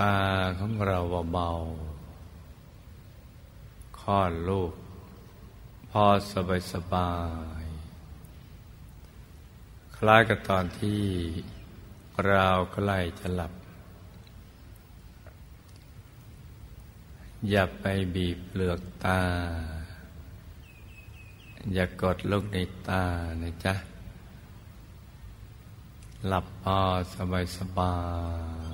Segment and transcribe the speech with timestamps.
[0.00, 0.18] ตา
[0.58, 0.98] ของเรา
[1.32, 4.72] เบาๆคลอดลูก
[5.90, 7.12] พอสบายสบา
[7.62, 7.64] ย
[9.96, 11.02] คล้ายกับตอนที่
[12.26, 13.52] เราใกล้จะหลับ
[17.50, 17.84] อย่าไป
[18.14, 19.20] บีบเปลือกตา
[21.74, 22.56] อย่ากดลูกใน
[22.88, 23.04] ตา
[23.42, 23.74] นะจ๊ะ
[26.28, 26.78] หลับพอ
[27.14, 27.94] สบายสบา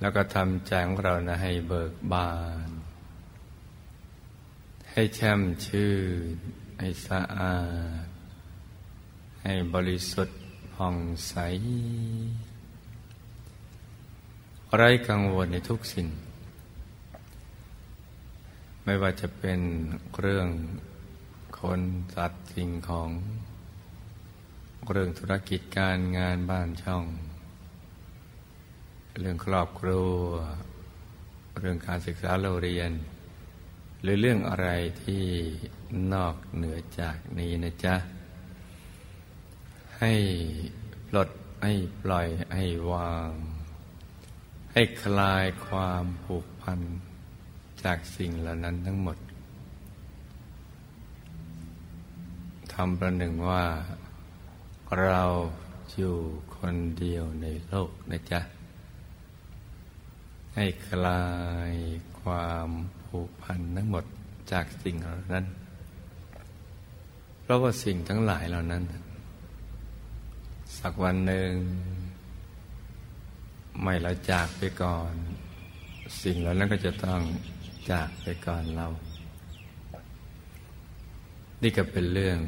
[0.00, 2.32] แล้วก็ทำใจของเรานะให้เบิกบา
[2.66, 2.68] น
[4.92, 5.92] ให้แช่มชื่
[6.34, 6.36] น
[6.78, 7.58] ให้สะอา
[8.04, 8.06] ด
[9.42, 10.38] ให้บริสุทธิ์
[10.74, 10.96] ผ่อง
[11.28, 11.34] ใส
[14.76, 16.08] ไร้กังวลในทุกสิ่ง
[18.84, 19.60] ไม่ว่าจะเป็น
[20.20, 20.48] เรื่อง
[21.60, 21.80] คน
[22.14, 23.10] สัตว์สิ่งของ
[24.92, 27.04] เรื่องธุรกิจการงานบ้านช่อง
[29.20, 30.20] เรื่องครอบครัว
[31.60, 32.90] เรื่องการศึกษาเราเรียน
[34.02, 34.68] หรือเรื่องอะไร
[35.04, 35.24] ที่
[36.14, 37.94] นอกเหนือจากนี้นะจ๊ะ
[39.98, 40.12] ให้
[41.08, 41.28] ปลด
[41.62, 41.72] ให้
[42.02, 43.30] ปล่อยให้วาง
[44.72, 46.80] ให้คลายความผูกพัน
[47.82, 49.18] จากสิ่งเหล่านั้นทั้งหมด
[52.72, 53.64] ทำประหนึ่งว่า
[55.02, 55.22] เรา
[55.96, 56.16] อยู่
[56.56, 58.42] คนเดียวในโลกนะจ๊ะ
[60.60, 61.24] ให้คลา
[61.72, 61.74] ย
[62.20, 62.68] ความ
[63.04, 64.04] ผูกพันทั้งหมด
[64.52, 65.44] จากสิ่งเหล่านั้น
[67.42, 68.82] เพราะว่าสิ่งทั้งหลายเหล่านั้น
[70.78, 71.50] สักวันหนึ่ง
[73.82, 75.12] ไม่ละจากไปก่อน
[76.22, 77.20] สิ่งเหล่านั้นก็จะต้อง
[77.90, 78.86] จากไปก่อนเรา
[81.62, 82.38] นี่ก็เป็นเรื่อง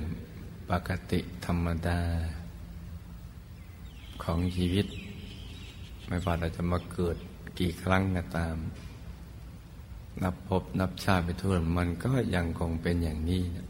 [0.70, 2.00] ปกติธรรมดา
[4.25, 4.87] ของชีวิต
[6.06, 7.16] ไม่ว่าเราจะมาเกิด
[7.60, 8.56] กี่ครั้งก็ตาม
[10.22, 13.69] นับพบนับชาติไปทั่วมันก็ยังคงเป็นอย่างนี้นะ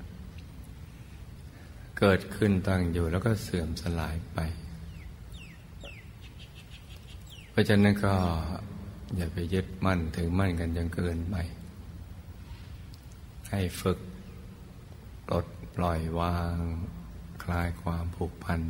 [1.98, 4.38] เกิดขึ้นตั้งอยู่แล้วก็เสื่อมสลายไป
[7.50, 8.14] เพราะฉะนั้นก็
[9.16, 11.36] อย่าไปยึดมั่นถึงมั่นกันจนเกินไป
[13.50, 13.98] ให้ฝึก
[15.26, 16.56] ปลดปล่อยวาง
[17.42, 18.60] คลายความผูกพัน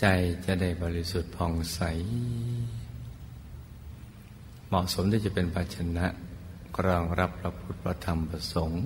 [0.00, 0.04] ใจ
[0.44, 1.80] จะได้บริสุทธิ์ผ่องใส
[4.72, 6.06] เหมาะสมที่จะเป็นภาชนะ
[6.86, 8.84] รองรับพระพุทธพระธรรมประสงค์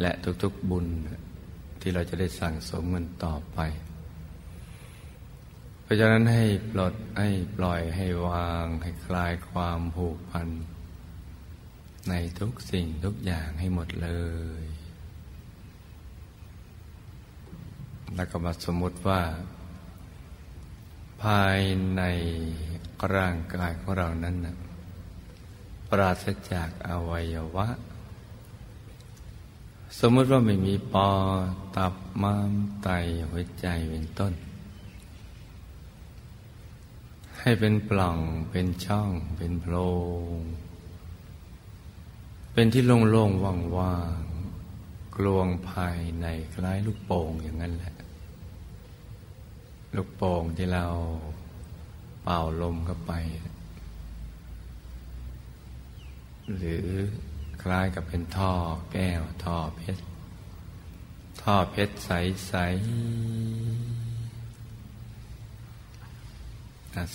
[0.00, 0.10] และ
[0.42, 0.86] ทุกๆบุญ
[1.80, 3.58] ที่เราจะได้สั่งสมมันต่อไป
[5.82, 10.48] เพราะฉะนั้นให้ปลดให้ปล่อยให้วางให้คลายความผูกพัน
[12.08, 14.10] ในทุกสิ่งทุกอย่างให้หมดเล
[14.62, 14.64] ย
[18.16, 19.20] แล้วก็มาสมมติว่า
[21.22, 21.60] ภาย
[21.96, 22.02] ใน
[23.14, 24.56] ร่างกายของเรานั้นนะ
[25.90, 27.68] ปราศจากอวัยวะ
[29.98, 31.08] สมมติว่าไม่มีปอ
[31.76, 32.88] ตับม้ามไต
[33.30, 34.32] หัวใจเป็นต้น
[37.40, 38.18] ให้เป็นปล่อง
[38.50, 39.74] เป็นช่อง เป็นโพร
[40.38, 40.40] ง
[42.52, 47.94] เป็นที่โล่งๆว่างๆกลวงภายในคล้ายลูกโป่งอย่างนั้นแหละ
[49.96, 50.84] ลูกโป่งที่เรา
[52.22, 53.12] เป่าลมเข้าไป
[56.56, 56.86] หรือ
[57.62, 58.52] คล้ายกับเป็นท่อ
[58.92, 60.02] แก้วท่อเพชร
[61.42, 62.64] ท่อเพชรใสๆ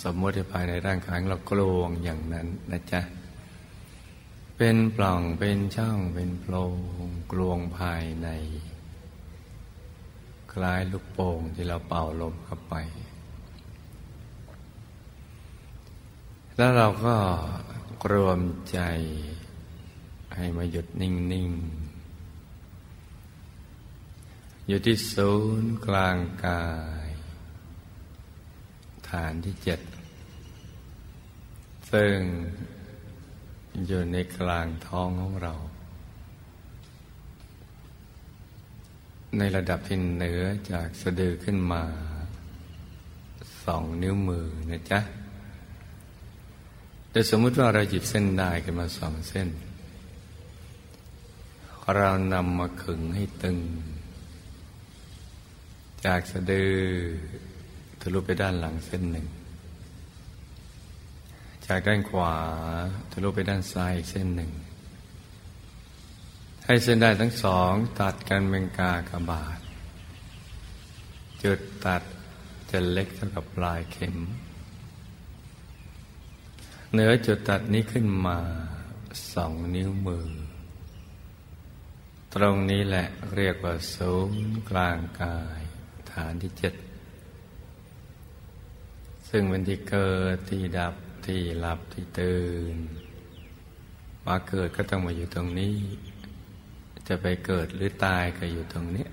[0.02, 3.00] สมมติภายในร่างกายเรากลวงอย่างนั้นนะจ๊ะ
[4.56, 6.74] เป็นปล่องเป็นช่องเป็นโพรง
[7.32, 8.28] กลวงภายใน
[10.58, 12.74] คล้ายลูกโป่งที่เราเป่าลมเข้าไป
[16.56, 17.16] แล้วเราก็
[18.12, 18.78] รวมใจ
[20.36, 21.50] ให้มาหยุดนิ่ง
[22.68, 26.66] ๆ อยู่ที่ศูนย์กลางกา
[27.06, 27.08] ย
[29.08, 29.80] ฐานที่เจ็ด
[31.92, 32.16] ซึ่ง
[33.86, 35.54] อยู่ในกลางท้องของเรา
[39.38, 40.42] ในระดับที่เหนือ
[40.72, 41.82] จากสะดือขึ้นมา
[43.64, 45.00] สองนิ้วมือนะจ๊ะ
[47.10, 49.48] แต่สมมุติว่าเราหยิบเส้นได้ขึ้นมาสองเส้น
[51.96, 53.58] เรานำมาขึงให้ตึง
[56.04, 56.72] จากสะดือ
[58.00, 59.26] ทะลุไปด้านหลังเส้นหนึ่ง
[61.66, 62.34] จากด้านขวา
[63.12, 64.50] ทะลุไปด้านซ้ายอีกเส้นหนึ่ง
[66.68, 69.58] ให้เส้นได้ทั้งสองตัดกันเป็นกากบาท
[71.42, 72.02] จุดตัด
[72.70, 74.16] จะเล็กเท่ากับปลายเข็ม
[76.92, 78.38] เหนือจุดตัดนี้ขึ้นมา
[79.32, 80.28] สองนิ้วมือ
[82.34, 85.60] ตรงนี้แหละเรียกว่าศูนย์กลางกาย
[86.12, 86.74] ฐานที่เจ็ด
[89.28, 90.94] ซึ่งเป็นที่เกิดที่ดับ
[91.26, 92.76] ที่หลับที่ตื่น
[94.26, 95.76] มาเกิดก็ต้องมาอยู่ตรงนี้
[97.08, 99.06] จะไปเกิดหรือตายก็อยู่ตรงนี้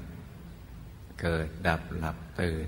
[1.21, 2.67] เกิดดับหลับตื่น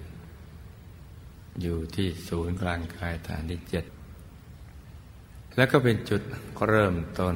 [1.62, 3.86] อยู่ที่ศูนย์กลางกายฐานที่เจ็ด
[5.56, 6.22] แล้วก็เป็นจุด
[6.68, 7.36] เริ่มต้น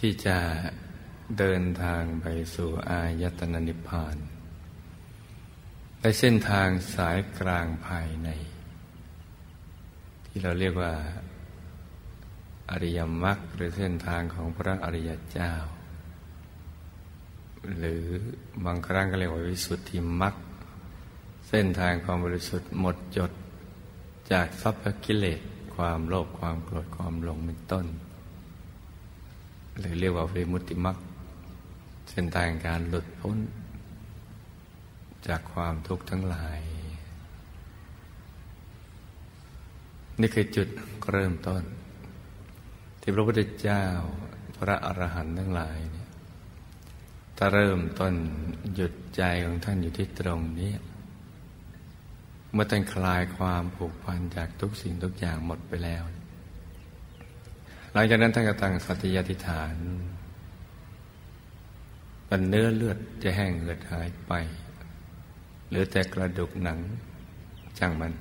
[0.00, 0.38] ที่จะ
[1.38, 4.16] เดินทางไปสู่อายตนะนิพพาน
[6.00, 8.28] ในเส้นทางสายกลางภายใน
[10.26, 10.92] ที่เราเรียกว่า
[12.72, 15.52] อริยมรรคหรือเส้นทางของพระอริยเจ้า
[17.76, 18.04] หรือ
[18.64, 20.34] บางครั้งก็เรียกว่าวิสุทธิมรรค
[21.48, 23.32] เส้นทางความบริสุทธิ์หมดจด
[24.32, 25.40] จากทรัพย์กิเลส
[25.74, 27.86] ความโลภความโกรธความหลงเป็นต้น
[29.78, 30.96] หรือเรียกว่าวิมุตติมรรค
[32.10, 33.38] เส้นทางการหลุดพ้น
[35.26, 36.60] จากความทุกข์ทั้งหลาย
[40.20, 40.68] นี่คือจุด
[41.12, 41.62] เริ่มต้น
[43.02, 43.84] ที่พระพุทธเจ้า
[44.56, 46.08] พระอรหันต์ทั้งหลายเนี่ย
[47.36, 48.14] ถ้าเริ่มต้น
[48.74, 50.72] หยุดใจของท่านอยู่ที่ตรงนี้
[52.52, 56.02] เมื่อท่านคลายความผูกพันจากทุกสิ่งทุกอย่างหมดไปแล้ว
[57.92, 59.74] หลังจากนั้นท่านก็ตั้งสัตยาธิฐาน
[62.26, 64.32] เป็นเนื้อเลือดจะแห้งเหือดหายไป
[65.68, 66.78] หรือแต่กระดูกหนัง
[67.78, 68.12] ช่างมัน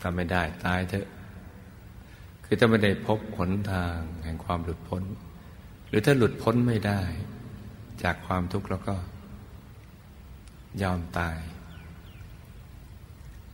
[0.00, 1.06] ถ้าไม่ได้ตายเถอะ
[2.52, 5.02] คือถ้าไม่ได้พบหนทางแห่งความหลุดพ้น
[5.88, 7.00] หรือถ้าหลุดพ้นไม่ได้
[8.02, 8.96] จากความทุกข์แล้วก็
[10.82, 11.38] ยอมตาย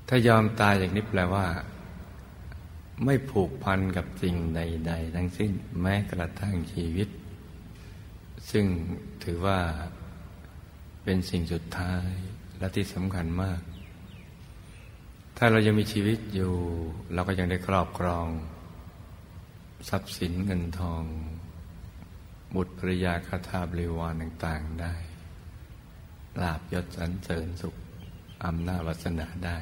[0.08, 1.46] ถ้ายอมตายอย่างนี้แปลว่า
[3.04, 7.08] ไม่ผูกพันกับสิ่งใด ๆ ทั้งสิ้นแม้กระทั่งชีวิต
[8.50, 8.64] ซึ่ง
[9.24, 9.58] ถือว่า
[11.04, 12.10] เป็นสิ่งสุดท้าย
[12.58, 13.60] และที่สำคัญมาก
[15.36, 16.52] ถ้าเรายังมีชีวิตอยู่
[17.14, 18.28] เราก็ยังได้ครอบครอง
[19.88, 21.04] ทรัพย์สินเงินทอง
[22.54, 24.94] บุตรภริยาคาถาบริวารต่างๆได้
[26.42, 27.74] ลาบยศสรรเสริญสุข
[28.44, 29.58] อำนาจวัสนาได้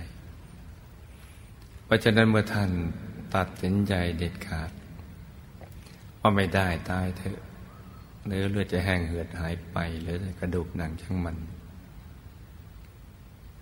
[1.84, 2.70] เพราะฉะนั้นเมื่อท่าน
[3.34, 4.70] ตัดสินใจเด็ดขาด
[6.20, 7.38] ว่าไม่ได้ตายเถอะ
[8.26, 11.36] เนื้อเลือดจะแห้งเหือดหายไปหรือกระดูกหนังช่างมัน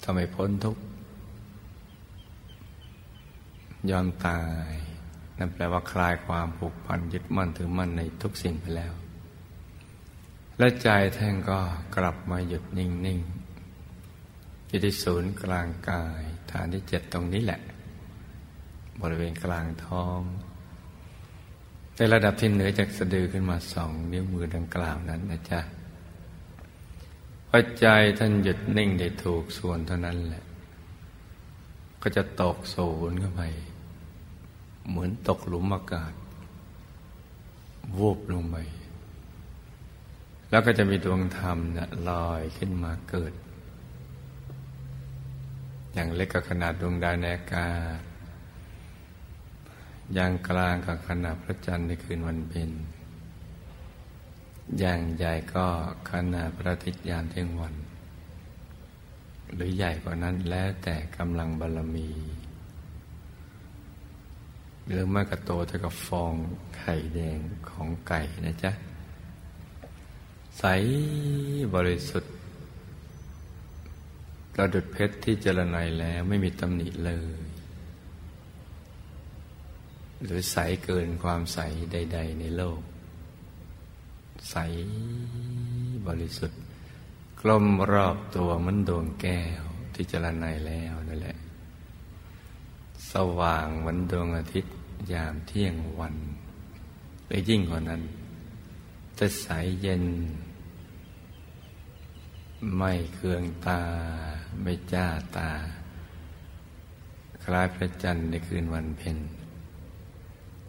[0.04, 0.82] ทำไมพ้นทุกข์
[3.90, 4.73] ยอมตาย
[5.38, 8.93] นั่นแปลว่าคลายความผูกพันยึดมั่นถือมั่นในทุกสิ่งไปแล้ว
[10.59, 11.59] และใจแท่งก็
[11.97, 17.61] กลับมาหยุดนิ่งๆอยู่ที่ศูนย์กลางกายฐานที่เจ็ดตรงนี้แหละ
[19.00, 20.21] บริเวณกลางท้อง
[21.97, 25.61] ในระดับที่เหนือจากสะดือขึ้นมาสองนิ้วมือดังกล่าวนั้นนะจ๊ะ
[27.49, 27.87] พอใจ
[28.19, 30.45] ท่านหยุดนิ่งได้ถูกส่วนเท่านั้นแหละ
[32.03, 33.43] ก็จะตกศูนย์เข้าไป
[34.88, 36.12] เหมือนตกหลุมอากาศ
[37.97, 38.57] วูบลงไป
[40.50, 43.33] แล้วก็จะมีดวงธรรมนี่ยลอยขึ้นมาเกิด
[45.93, 48.00] อย่างเล็กกับขนาดดวงดาวในอากาศ
[50.14, 52.71] อย่างกลางกับขนาดพระจันทร์ในคืนวันเพ็ญ
[54.79, 55.67] อย่างใหญ่ก็
[56.11, 57.75] ขนาดพระอาทิตย์ยามเที่ยงวัน
[59.55, 62.09] หรือใหญ่กว่านั้นแล้วแต่กำลังบารรมี
[64.87, 66.35] หรือมากระโตเท่ากับฟอง
[66.79, 67.38] ไข่แดง
[67.71, 68.73] ของไก่นะจ๊ะ
[70.59, 70.64] ใส
[71.75, 72.33] บริสุทธิ์
[74.59, 77.38] ระดุดเพชรที่เจรไนแล้วไม่มีตำหนิเลย
[80.25, 81.59] หรือใสเกินความใส
[81.93, 82.81] ใด ๆ ในโลก
[84.50, 84.57] ใส
[86.07, 86.61] บริสุทธิ์
[87.41, 89.62] กลมรอบตัวมันดวงแก้ว
[89.95, 91.37] ที่เจรไนแล้วนั่นแหละ
[93.14, 94.75] สว่างเหมือนดวงอาทิตย์
[95.12, 96.16] ยามเที่ยงวัน
[97.26, 98.02] หรือยิ่งกว่านั้น
[99.18, 99.49] จะใส
[99.83, 100.04] เย็น
[102.76, 103.80] ไม่เคืองตา
[104.62, 105.06] ไม่จ้า
[105.37, 105.50] ตา
[107.44, 109.18] คล้ายพระจันทร์ในคืนวันเพ็ญ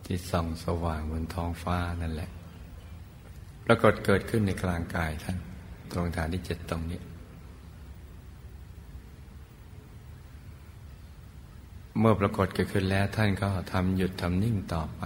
[0.06, 2.30] ที่ส่องสว่างบนท้องฟ้านั่นแหละ
[3.66, 5.38] ปรากฏเกิดขึ้นในกลางกายท่าน
[5.92, 7.00] ตรงฐานที่เจ็ดตรงนี้
[12.00, 15.04] เมื่อปรากฏเกิดขึ้นแล้วท่านก็ทำหยุดทำนิ่งต่อไป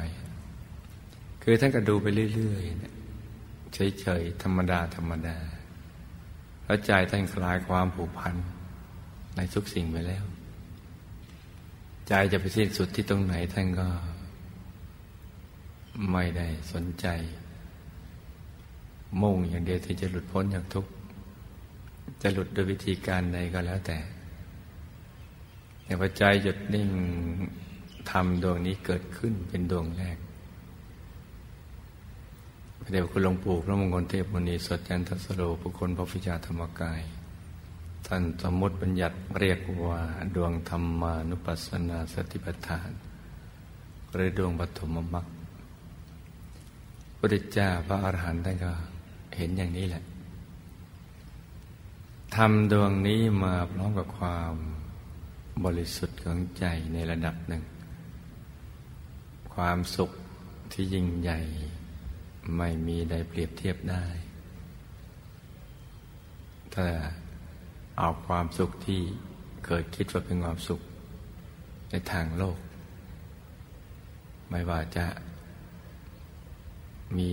[1.44, 2.06] คือท่านก็ดูไป
[2.36, 5.38] เรื่อยๆเฉยๆธรรมดาธรรมดา
[6.66, 8.36] แล้วใจท่านคลายความผูกพัน
[9.36, 10.24] ในทุกสิ่งไปแล้ว
[12.08, 13.88] ใจจะไปสิ้นสุดที่ตรงไหนท่านก็
[16.12, 17.08] ไม่ได้สนใจ
[19.22, 20.92] มุ่งอย่างเดียวที่จะหลุดพ้นจากทุกข์
[22.22, 23.98] จะหลุดโดยวิธีการใดก็แล้วแต่
[25.90, 26.90] แต่พอใจหยุดนิ่ง
[28.12, 30.18] ทำดวงนี้เกิดขึ้นเป็นดวงแรก
[32.92, 37.02] เดี๋ยวคุณหลวงปู่พระมงคลเทพมุนีสดจันทสโลผู้คนพระฟิจาธรรมกาย
[38.08, 40.00] ท่านสมมติบัญญัติเรียกว่า
[40.36, 42.90] ดวงธรรมานุปัสสนาสติปัฏฐาน
[44.14, 45.26] หรือดวงปฐมมรรค
[47.18, 48.72] พระเจ้าพระอรหันต์ท่านก็
[49.38, 50.04] เห็นอย่างนี้แหละ
[52.36, 54.56] ทำดวงนี้มาพร้อมกับความ
[55.66, 57.64] บริสุทธิ์ของใจในระดับหนึ่ง
[59.54, 60.12] ความสุข
[60.72, 61.40] ที่ยิ่งใหญ่
[62.58, 64.06] ไม่มีใดเปรียบเทียบได้
[66.74, 66.86] ถ้า
[67.98, 69.02] เอาความสุขที่
[69.66, 70.82] เกิดคิดว่าเป็นความสุข
[71.90, 72.58] ในทางโลก
[74.50, 75.06] ไม่ว่าจะ
[77.18, 77.32] มี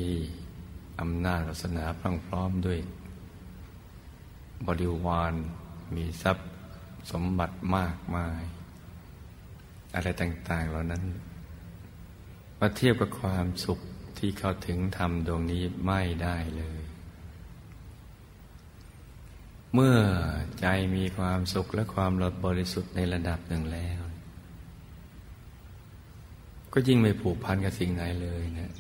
[1.01, 2.81] อำนาจศาสนาพรั่งพร้อมด้วย
[4.67, 5.33] บริวาร
[5.95, 6.49] มีทรัพย์
[7.11, 8.43] สมบัติมากมาย
[9.95, 11.05] อะไรต่าง ๆ เหล่านั้น
[12.59, 13.79] มาเทียบกับความสุข
[14.19, 16.81] ที่เข้าถึงธรรมดวงนี้ไม่ได้เลย
[19.75, 19.99] เมื่อ
[20.61, 24.01] ใจมีความสุขและความหลดบริสุทธิ์ในระดับหนึ่งแล้ว
[26.73, 28.73] ก็ยิ่งไม่ผูกพันกับสิ่งไหนเลยนะ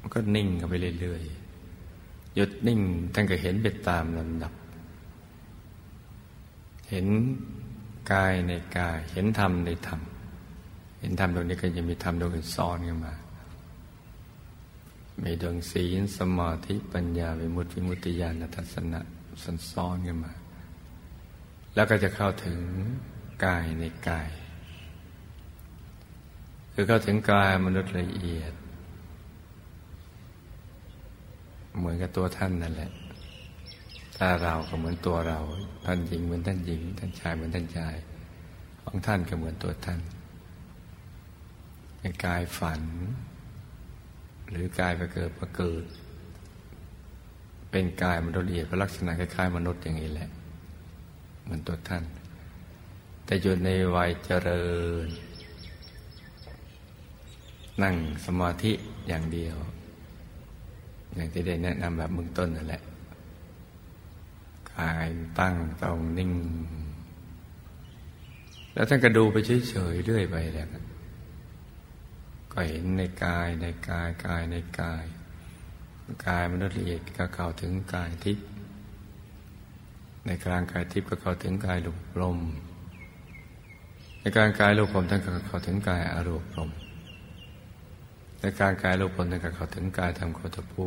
[0.00, 2.80] มันก็นิ่งกันไปเรื่อยๆหยุดนิ่ง
[3.14, 4.52] ท่านก็เห็นไปตามลำดับ
[6.90, 7.06] เห็น
[8.12, 10.00] กายในกาย เห็นธรรมในธรรม
[11.00, 13.14] เห็นธรรมตรงนี้ก็จะมีธรรมดวงอื่นซ้อนกันมา
[15.22, 19.00] มีดวงศีลสมาธิปัญญาวิมุตติวิมุตติญาณทัศนะ
[19.42, 20.32] สันซ้อนกันมา
[21.74, 22.60] แล้วก็จะเข้าถึง
[23.44, 24.30] กายในกาย
[26.72, 28.52] คือเข้าถึงกายมนุษย์ละเอียด
[31.76, 32.90] เหมือนกับตัวท่านนั่นแหละ
[34.16, 35.40] ถ้าเราก็เหมือนตัวเรา
[35.86, 37.94] ท่านหญิงเหมือนท่านหญิง ท่านชายเหมือนท่านชาย
[38.86, 40.00] ของท่านก็เหมือนตัวท่าน
[41.98, 42.82] เป็นกายฝัน
[44.50, 45.84] หรือกายไปเกิดประเกิด
[47.70, 50.30] เป็นกายมนุษย์ละเอียดลักษณะคล้ายๆมนุษย์อย่างนี้แหละ
[51.42, 52.04] เหมือนตัวท่าน
[53.24, 54.64] แต่อยู่ในวัยเจริ
[55.06, 55.08] ญ
[57.82, 57.94] นั่ง
[58.26, 58.72] สมาธิ
[59.08, 59.56] อย่างเดียว
[61.14, 65.06] อย่างที่ได้แนะนำแบบมึงต้นนั่นแหละาย
[65.38, 66.32] ตั้งตรงนิ่ง
[68.74, 70.68] แล้วท่านก็ดูไปเฉยๆเรื่อยไปแหละ
[72.52, 75.04] ก็เห็นในกายในกายกายในกาย
[76.26, 78.46] กายมนุษย์ละเอียดก็เข้าถึงกายทิพย์
[80.26, 82.38] ในกลางกายทิพย์ก็เข้าถึงกายลูกลม
[84.20, 86.70] ในการกายลูกลมท่านก็เข้าถึงกายอารมณ์ลม
[88.40, 90.86] ในการกายลูกลมท่านก็เข้าถึงกายทำโคตภู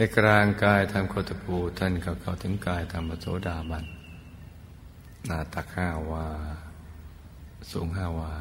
[0.00, 3.84] ในกลางกายทำโคตภูท่านก็เข้าถึงกายทำปโสดาบัน
[5.26, 6.26] หน้าตักห้าวา
[7.72, 8.32] สูงห้าวา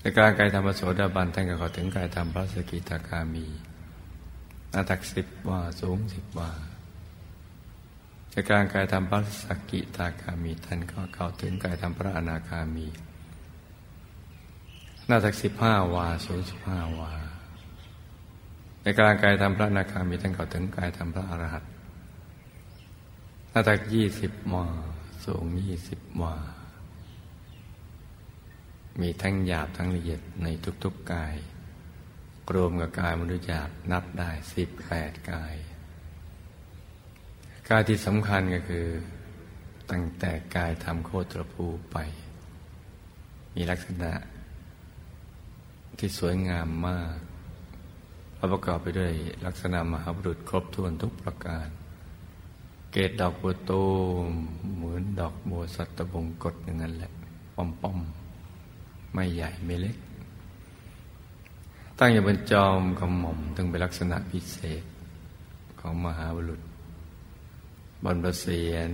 [0.00, 3.46] ในกลารกายธรรมโสดาบันท่านก็เข้าถึงกายธรรมพระสกิตาคามี
[4.72, 6.50] นาตักสิบวาสูงสิบวา
[8.30, 12.86] ในกลารกายธรรมพระสกิตาคามีท่านก็เข้าถึงกายธรรมพระอนาคามี
[15.08, 17.12] นาตักสิบห้าวาสูงสิบห้าวา
[18.82, 21.70] ในการกายธรรมพระนาคามีท่านเข้าถึงกายธรรมพระอรหันต์
[23.50, 24.64] หน้าตักยี่สิบวา
[25.24, 26.34] สูงยี่สิบวา
[29.00, 30.46] มีทั้งหยาบทั้งละเอียดใน
[30.84, 31.34] ทุกๆกาย
[32.54, 35.54] รวมกับกายมนุษย์หยาบนับได้สิบแปดกาย
[37.70, 38.86] กายที่สำคัญก็คือ
[39.90, 41.96] ตั้งแต่กายทำโคตรภูไป
[43.54, 44.12] มีลักษณะ
[45.98, 47.29] ที่สวยงามมาก
[48.52, 49.12] ประกอบไปด้วย
[49.46, 51.68] ลักษณะมหาบุรุษครบถ้วนทุกประการ
[52.92, 53.84] เกตดอกบัวตู
[54.28, 54.30] ม
[54.76, 57.12] เหมือนดอกบัวสัตบงกฎอย่างนั้นแหละ
[57.54, 57.98] ป้อมป้อม
[59.12, 59.96] ไม่ใหญ่ไม่เล็ก
[61.98, 64.84] ตั้งอยู่บนจอมกระหม่อมถึงเป็นลักษณะพิเศษ
[65.80, 66.60] ของมหาบุรุษ
[68.04, 68.90] บนประเสียน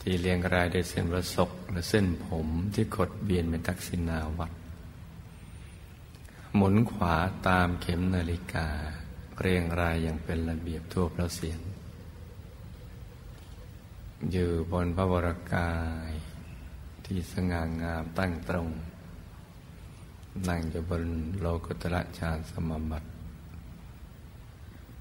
[0.00, 4.52] ที่เรียงรายด้วยเส้นประศกและเส้นผมที่ขดเบียนเป็นทักษิณาวัด
[6.56, 7.14] หมุนขวา
[7.48, 8.68] ตามเข็มนาฬิกา
[9.40, 11.60] เรียงรายอย่างเป็นระเบียบทั่วพระเสียน
[14.30, 15.72] อยู่บนพระวรากา
[16.10, 16.12] ย
[17.04, 18.68] ที่สง่างามตั้งตรง
[20.48, 21.04] นั่งอยู่บน
[21.40, 23.08] โลกุตระชาญสมบัติ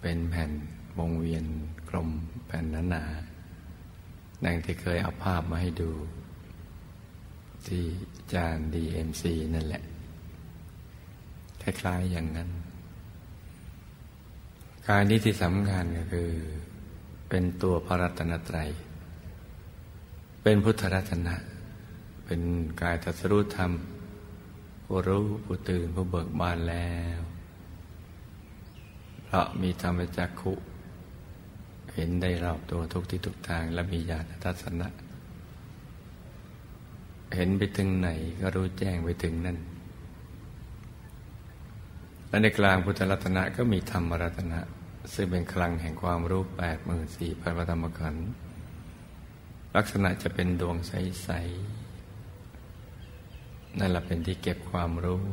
[0.02, 0.52] เป็นแผ่น
[0.98, 1.46] วงเวียน
[1.90, 2.10] กลม
[2.46, 5.92] แผ่นหนาๆดังที่เคยเอาภาพมาให้ดู
[7.68, 7.84] ที่
[8.34, 9.84] จานดีเอ็มซีนั่นแหละ
[11.64, 12.50] คล้ายๆอย่างนั้น
[14.88, 16.30] การนี้ที่สำคัญก็คือ
[17.30, 18.70] เป็นตัวพระรัตนตรัย
[20.44, 21.36] เป็นพุทธรัตนะ
[22.26, 22.42] เป็น
[22.82, 23.72] กายทัศรู้ธรรม
[24.86, 27.20] ผู้รู้ผู้ตื่นผู้เบิกบานแล้ว
[29.26, 30.54] เพราะมีธรรมจักขุ
[31.96, 34.88] เห็นได้รอบตัวทุกที่ทุกทางและมีญาณทัศนะ
[37.36, 38.10] เห็นไปถึงไหน
[38.42, 39.58] ก็รู้แจ้งไปถึงนั่น
[42.34, 44.60] และในกลางพุทธรัตนะก็มีธรรมรัตนะ
[45.14, 48.30] ซึ่งเป็นคลังแห่งความรู้แปดหมื่นสี่พันธรรมขันธ์
[49.76, 51.30] ลักษณะจะเป็นดวงใส
[52.10, 55.24] ๆ นั่นแหละเป็นที่เก็บความรู้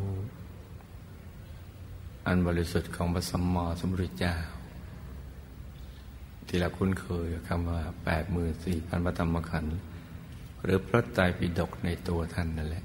[2.26, 4.36] อันบริสุทธิ์ของพระสัมมาสัมพุทธเจ้า
[6.46, 9.76] ที่เราคุ้นเคยคำว่าแปดหมื่นสี่พันพระธรรมขันธ์
[10.62, 12.84] หรือพระไตรปิฎกในตัวท่านนั่นแหละ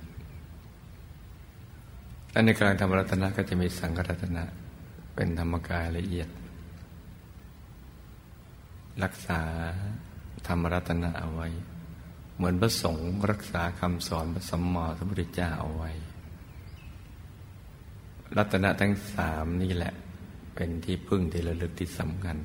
[2.36, 4.44] และในกลางธรรมรัตนะก็จะมีสังฆรัตนะ
[5.16, 6.30] เป็นธรรมกายละเอียด
[9.04, 9.42] รักษา
[10.48, 11.48] ธรรมรัตนะเอาไว้
[12.36, 15.92] เหมือนพระสงฆ์รักษาคำสอนพระสัมมาสัมพุทธเจ้าเอาไว้
[18.38, 19.94] รัตนะทั้งสามนี่แหละ
[20.56, 22.38] เป็นที่พึ่งที่ระลึกที่สำคัญ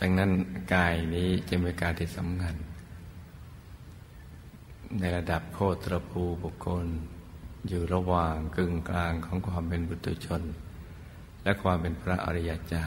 [0.00, 0.30] ดังนั้น
[0.74, 2.56] กายนี้จะเป็นกายที่สำคัญ
[4.98, 6.88] ในระดับโคตรภูบุคคล
[7.68, 10.42] อยู่ระหว่างกึ่งกลางของความเป็นบุตรชน
[11.44, 12.86] และความเป็นพระอริยเจ้า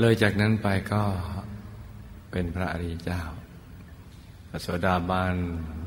[0.00, 1.02] เลยจากนั้นไปก็
[2.30, 3.22] เป็นพระอริยเจ้า
[4.48, 5.34] พระโสดาบัน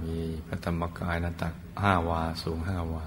[0.04, 0.18] มี
[0.48, 3.06] พระธรรมกายนาตักห้าวาสูงห้าวา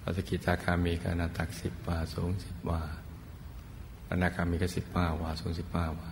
[0.00, 2.82] พระสกิทาคามีก็นาตักสิบวาสูงสิบวา
[4.06, 6.08] พระนาคามีก็สิบห้าวาสูงสิบห้าวา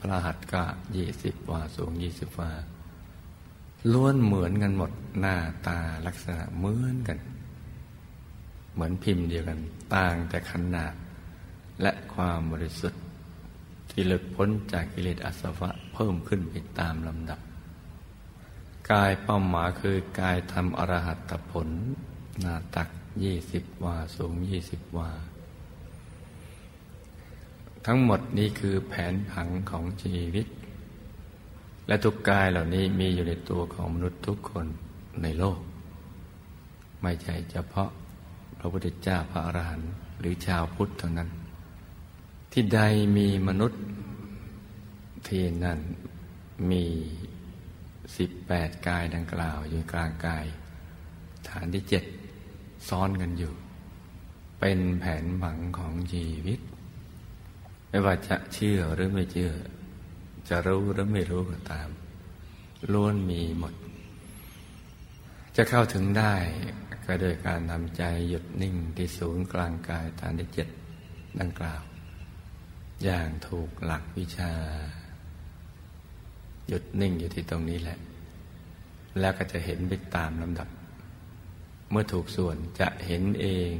[0.00, 0.62] พระหัตก็
[0.96, 2.50] ยี่สิบวาสูงยี่สิบวา
[3.92, 5.36] ล้วนเหมือนกันหมดหน้า
[5.66, 7.18] ตาลักษณะเหมือนกัน
[8.72, 9.60] เหมือนพิมพ์เดียวกัน
[9.94, 10.92] ต่างแต่ขนาด
[11.82, 13.02] และความบริสุทธิ์
[13.90, 17.40] ที่หลุดพ้นจากกิเลสอาสวะเพิ่มขึ้นไปตามลำดับ
[18.90, 21.68] กายเป้าหมายคือกายทำอรหัตผล
[22.40, 22.88] หน้าตัก
[23.22, 25.10] ยี่สิบวาสูงยี่สิบวา
[27.86, 30.46] ทั้งหมดนี้คือแผนผังของชีวิต
[31.86, 34.66] และทุกกายเหล่านี้มีอยู่ในตัวของมนุษย์ทุกคน
[35.22, 35.60] ในโลก
[37.02, 37.90] ไม่ใช่เฉพาะ
[38.58, 41.28] พระพุทธเจ้าพระอรหันต์หรือชาวพุทธเท่านั้น
[42.52, 42.80] ที่ใด
[43.16, 43.82] มีมนุษย์
[45.28, 45.80] ที่นั่น
[46.70, 46.84] มี
[48.16, 50.44] สิบแปดกายดังกล่าวอยู่กลางกาย
[51.48, 52.04] ฐานที่เจ็ด
[52.88, 53.52] ซ้อนกันอยู่
[54.60, 56.60] เป็นแผนผังของชีวิต
[57.88, 59.52] ไม่ว่าจะเชื่อหรือไม่เชื่อ
[60.48, 61.88] จะรู้หรือไม่รู้ก็ตาม
[62.92, 63.74] ล้วนมีหมด
[65.56, 66.34] จะเข้าถึงได้
[67.04, 70.68] ก็โดยการทำใจหยุดนิ่งที่ศูนย์กลางกายฐานที่เจ็ด
[71.40, 71.82] ดังกล่าว
[73.02, 74.52] อย่างถูกหลักวิชา
[76.68, 77.98] หยุดนิ่งอยู่ที่ตรงนี้แหละ
[79.20, 80.68] แล้วก็จะเห็นไปตามลำดับ
[81.90, 83.70] เมื่อถูกส่วนจะเห็นเอง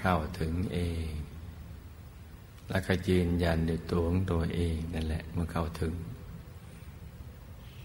[0.00, 1.08] เข้าถึงเอง
[2.70, 5.94] แล้วก็ยืนยันด้วยตัวของตัวเองนั่นแหละเมื่อเข้าถึง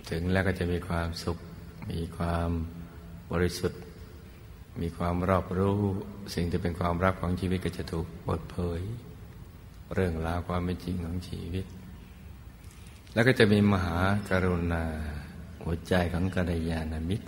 [0.10, 1.38] ถึงแล้วก็จะมีความสุข
[1.92, 2.50] มีความ
[3.32, 3.82] บริสุทธิ์
[4.82, 5.80] มีความรอบรู้
[6.36, 8.82] สิ่งที่เป็นความรับของชีวิตก็จะถูกเปิดเผย
[9.94, 11.66] เรื่องราวความเป็นจริงของชีวิต
[13.14, 13.98] แล้วก็จะมีมหา
[14.30, 14.84] กรุณา
[15.64, 17.28] หัวใจของกัลยาณมิตร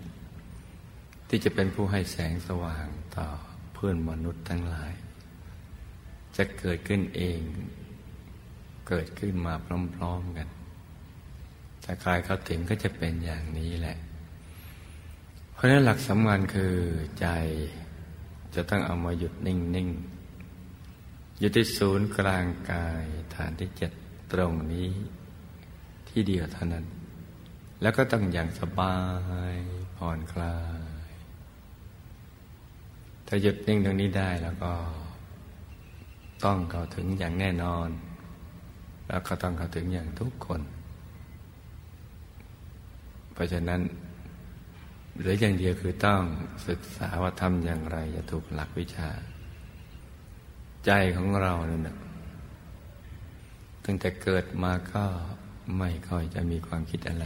[1.30, 3.28] ที่จะเป็นผู้ให้แสงสว่างต่อ
[3.74, 4.94] เพื่อนมนุษย์ทั้งหลาย
[6.38, 7.40] จะเกิดขึ้นเอง
[8.88, 9.54] เกิดขึ้นมา
[9.96, 10.48] พร้อม ๆกัน
[11.86, 13.98] ถ้าใครเขาถึงก็จะเป็นอย่างนี้แหละ
[15.54, 16.76] เพราะนั้นหลักสำคัญคือ
[17.20, 17.28] ใจ
[18.56, 23.92] จะต้องเอามาหยุดนิ่งๆอยู่ที่ศูนย์กลางกายฐานที่เจ็ด
[24.32, 24.90] ตรงนี้
[26.10, 26.86] ที่เดียวเท่านั้น
[27.82, 28.96] แล้วก็ต้องอย่างสบา
[29.54, 29.56] ย
[29.98, 30.58] ผ่อนคลา
[31.10, 31.12] ย
[33.28, 34.74] ถ้าหยุดนิ่งตรงนี้ได้แล้วก็
[36.46, 37.90] ต้องเข้าถึงอย่างแน่นอน
[39.08, 40.62] แล้วก็ต้องเข้าถึงอย่างทุกคน
[43.36, 43.82] เพราะฉะนั้น
[45.18, 46.22] เหลืออย่างเดียวคือต้อง
[46.68, 49.10] ศึกษาว่าทำอย่างไรจะถูกหลักวิชา
[50.86, 51.98] ใจของเราเนี่ย
[53.86, 55.04] ตั้งแต่เกิดมาก็
[55.78, 57.26] ไม่ค่อยจะมีความคิดอะไร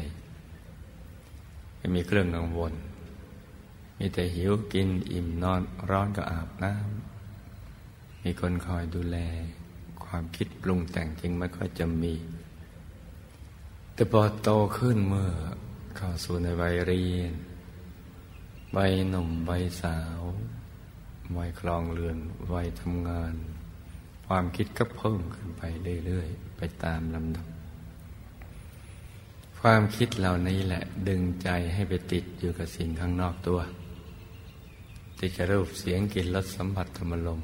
[1.77, 2.73] ไม่มีเครื่องกังวล
[3.99, 9.17] มีแต่หิวกินอิ่มนอนร้อนก็อาบน้ำมีคนคอยดูแล
[10.05, 12.13] ความคิดปรุงแต่งจริงไม่ค่อยจะมี
[13.93, 15.29] แต่พอโตขึ้นเมื่อ
[16.01, 17.33] เข้าสู่ในวัยเรียน
[18.77, 20.21] วัยหนุ่ม วัยสาว
[21.37, 22.17] วัยคลองเรือน
[22.53, 23.33] วัยทำงาน
[24.27, 25.61] ความคิดก็เพิ่มขึ้นไป
[26.05, 27.47] เรื่อยๆ ไปตามลำดับ
[29.59, 33.59] ความคิดเหล่านี้แหละดึงใจให้ไปติดอยู่กับสิ่งข้างนอกตัว
[35.19, 37.41] ติดกับรูปเสียงกลิ่นรสสัมผัสธรรมลม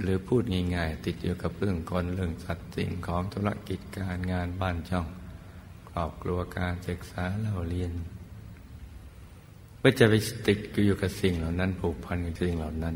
[0.00, 0.42] หรือพูด
[0.74, 5.08] ง่ายๆ ติดอยู่กับเรื่องคนเรื่องสัตว์สิ่งของธุรกิจการงานบ้านช่อง
[5.92, 7.92] ครอบครัวการศึกษาเล่าเรียน
[9.78, 10.14] เพื่อจะไป
[10.46, 12.94] ติดอยู่กับสิ่งเหล่านั้นผูกพันกับสิ่งเหล่านั้น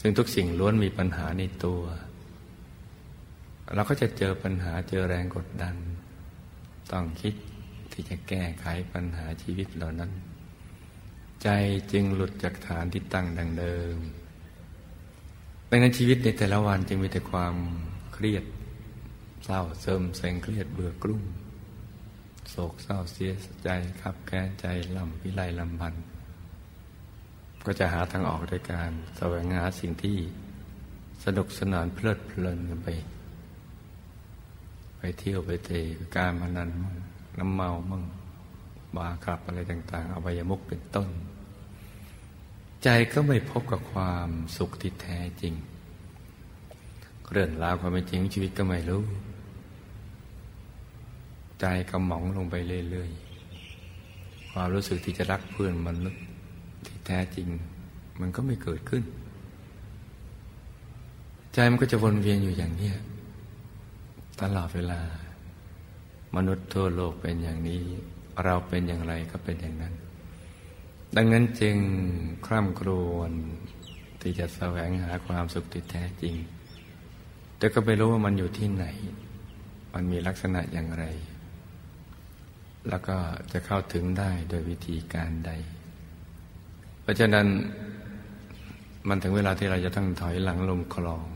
[0.00, 1.82] ซึ่งทุกสิ่งล้วนมีปัญหาในตัว
[3.74, 5.76] เราก็จะเจอปัญหาเจอแรงกดดัน
[6.92, 7.34] ต้องคิด
[7.92, 10.10] ที่จะแก้ไขปัญหาชีวิตเหล่านั้น
[11.42, 11.48] ใจ
[11.92, 13.96] จึงหลุดจากฐานที่ตั้งดังเดิม
[15.70, 17.54] ดังนั้นชีวิตในแต่ละวันจึงมีแต่ความ
[18.14, 18.44] เครียด
[19.44, 21.22] เศร้าเสริมเซ็งเครียดเบื่อกลุ้ม
[22.56, 23.32] ศกเศร้าเสีย
[23.64, 23.68] ใจ
[24.02, 24.66] ขับแค้นใจ
[24.96, 25.94] ลำพิไรลำพัน
[27.66, 30.16] ก็จะหาทางออกโดยการแสวงหาสิ่งที่
[31.24, 32.88] สนุกสนานเพลิดเพลินกันไป
[34.98, 35.80] ไปเที่ยวไปเตะ
[36.16, 36.96] การพนันมั่ง
[37.38, 38.02] น้ำเมามั่ง
[38.96, 41.08] บาขับอะไรต่างๆอวัยมุกเป็นต้น
[42.82, 45.54] ใจก็ไม่พบกับความสุขที่แท้จริง
[47.32, 49.02] เรื่องราวความเป็นจริงชีวิตก็ไม่รู้
[51.60, 52.54] ใจกระหม่องลงไป
[52.90, 56.22] เรื่อยๆ ความรู้สึกที่จะรักเพื่อนมนุษย์
[56.86, 57.48] ที่แท้จริง
[58.20, 59.02] มันก็ไม่เกิดขึ้น
[61.52, 62.90] ใจมันก็จะวนเวียนอยู่อย่างนี้
[64.40, 65.00] ตลอดเวลา
[66.36, 67.80] มนุษย์ทั่วโลกเป็นอย่างนี้
[68.44, 69.94] เราเป็นอย่างไรก็เป็นอย่างนั้น
[71.16, 71.76] ดังนั้นจึง
[72.46, 73.32] คร่ำครวญ
[74.20, 76.34] ที่จะแสวงหาความสุขที่แท้จริง
[77.58, 78.86] แต่ก็ไม่รู้ว่ามันอยู่ที่ไหน
[79.94, 81.04] มันมีลักษณะอย่างไร
[82.88, 83.16] แล้วก็
[83.52, 85.52] จะเข้าถึงได้โดยวิธีการใด
[87.02, 87.46] เพราะฉะนั้น
[89.08, 91.26] มันถึงเวลาที่เราจะต้องถอยหลังลงคลอง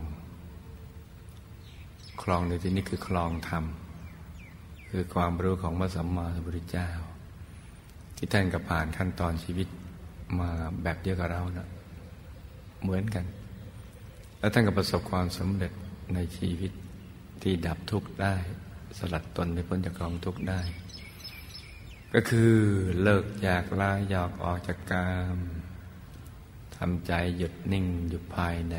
[2.21, 3.65] คลองในที่นี้คือคลองธรรม
[4.89, 6.89] คือความรู้ของพระสัมมาสัมพุทธเจ้า
[8.17, 9.67] ที่ท่านก็ผ่านขั้นตอนชีวิต
[10.39, 10.49] มา
[10.83, 11.67] แบบเดียวกับเรานะ
[12.81, 13.25] เหมือนกัน
[14.39, 15.71] แล้วท่านก็ประสบความสำเร็จ
[16.13, 16.71] ในชีวิต
[17.41, 18.35] ที่ดับทุกข์ได้
[18.97, 20.61] สลัดตนในพ้นจากกองทุกข์ได้
[22.13, 22.51] ก็คือ
[23.01, 25.37] เลิกอยากลาอยากออกจากกาม
[26.77, 28.75] ทำใจหยุดนิ่งอยู่ภายใน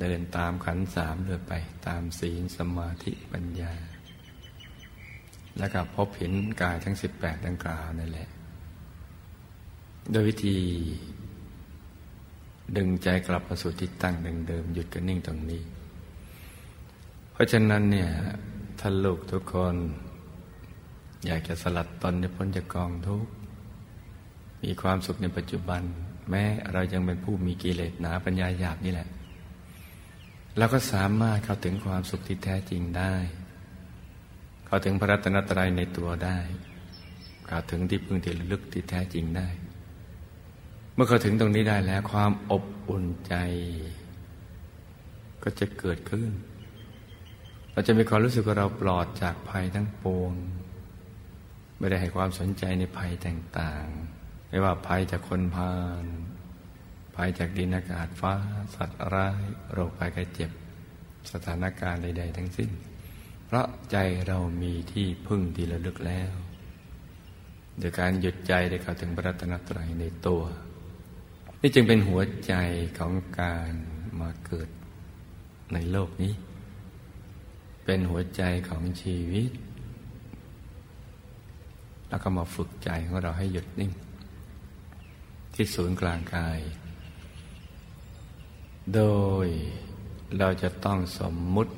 [0.00, 1.52] เดินตามขันสามเรื่อยไป
[1.86, 3.72] ตามศีลสมาธิปัญญา
[5.58, 8.28] แล้วก็พบเห็นกายทั้งสิบแปดดังกล่าวนั่นแหละ
[10.10, 10.56] โดยวิธี
[12.76, 14.14] ดึงใจกลับมาสู่ที่ตั้ง
[14.48, 15.62] เดิมหยุดกันนิ่งตรงนี้
[17.32, 18.10] เพราะฉะนั้นเนี่ย
[18.80, 19.76] ท่านลูกทุกคน
[21.26, 23.30] อยากจะสลัดตนในพ้นจากกองทุกข์
[24.62, 25.82] มีความสุขในปัจจุบัน
[26.30, 29.08] แม้เรายังเป็นผู้มีกิเลสหนาปัญญาหยาบนี่แหละ
[30.58, 33.14] เราก็สามารถเข้าถึงความสุขที่แท้จริงได้
[34.66, 36.38] เข้าถึงพระรัตนตรัยในตัวได้
[37.46, 39.48] เข้าถึงที่พึ่งที่ลึกที่แท้จริงได้
[40.94, 43.34] เมื่อเข้าถึงตรงนี้ได้แล้วความอบอุ่นใจ
[45.42, 46.30] ก็จะเกิดขึ้น
[47.72, 50.34] เราจะมีความรู้สึกว่าเราปลอดจากภัยทั้งปวง
[51.82, 56.04] ไม่ได้ให้ความสนใจในภัยต่างๆ ไม่ว่าภัยจากคนพาล
[57.16, 58.34] ภัยจากดินอากาศฟ้า
[58.74, 59.42] สัตว์ร้าย
[59.72, 60.50] โรคภัยไข้เจ็บ
[61.32, 62.70] สถานการณ์ใด ๆ ทั้งสิ้น
[63.46, 66.32] เพราะใจเรามีที่พึ่งที่ระลึกแล้ว
[67.78, 70.42] โดยการหยุดใจได้เข้าถึงพระรัตนตรัยในตัว
[71.60, 72.54] นี่จึงเป็นหัวใจ
[72.98, 73.72] ของการ
[74.20, 74.68] มาเกิด
[75.74, 76.34] ในโลกนี้
[77.84, 79.50] เป็นหัวใจของชีวิต
[82.12, 83.92] แล้วก็มาฝึกใจของเราให้หยุดนิ่ง
[85.54, 86.60] ที่ศูนย์กลางกาย
[88.94, 89.02] โด
[89.44, 89.46] ย
[90.38, 91.72] เราจะต้องสมมุติ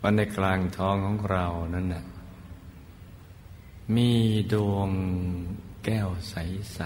[0.00, 2.04] ว่าในกลางท้องของเรานั้นน่ะ
[3.96, 4.10] มี
[4.52, 4.90] ดวง
[5.84, 6.80] แก้วใส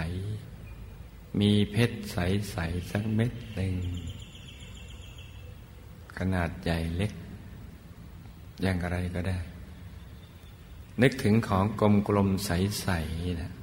[0.67, 3.75] ๆ มีเพชรใส ๆ สักเม็ดหนึ่ง
[6.17, 7.13] ขนาดใหญ่เล็ก
[8.61, 9.39] อย่างไรก็ได้
[11.01, 13.53] นึกถึงของกลมกลมใสๆนะ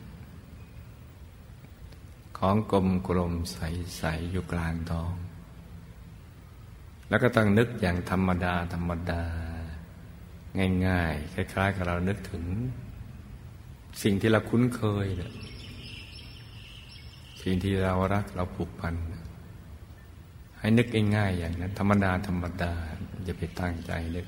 [2.38, 5.14] ของกลมกลมใสๆอยู่กลางท้อง
[7.08, 9.22] แล้วก็ต้องนึกอย่างธรรมดาธรรมดา
[10.86, 12.44] ง่ายๆ คล้ายๆ กับเรานึกถึง
[14.02, 15.32] สิ่งที่เราคุ้นเคยเนี่ย
[17.42, 18.94] สิ่งที่เรารักเราผูกพัน
[20.58, 22.72] ให้นึกง่ายๆอย่างนั้น ธรรมดาธรรมดา
[23.24, 24.26] อย่าไปตั้งใจนึก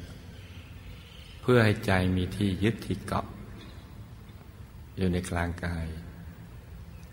[1.46, 3.26] เพื่อให้ใจมีที่ยึดที่เกาะ
[4.96, 5.86] อยู่ในกลางกาย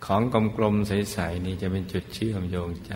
[0.05, 0.21] ของ
[0.57, 2.95] กลมๆใสๆนี้จะเป็นจุดเชื่อมโยงใจ